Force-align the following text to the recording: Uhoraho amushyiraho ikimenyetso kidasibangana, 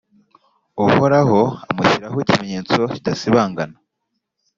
Uhoraho 0.85 1.39
amushyiraho 1.69 2.17
ikimenyetso 2.23 2.79
kidasibangana, 2.93 3.75